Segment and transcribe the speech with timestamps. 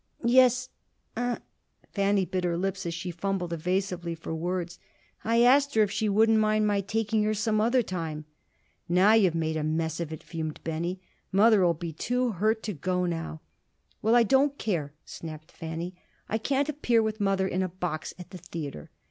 [0.25, 0.69] "Yes
[1.15, 1.37] I"
[1.93, 4.79] Fanny bit her lips as she fumbled evasively for words.
[5.23, 8.25] "I asked her if she wouldn't mind my taking her some other time."
[8.89, 11.01] "Now you have made a mess of it!" fumed Benny.
[11.31, 13.41] "Mother'll be too hurt to go now."
[14.01, 15.93] "Well, I don't care," snapped Fanny.
[16.27, 18.89] "I can't appear with mother in a box at the theater.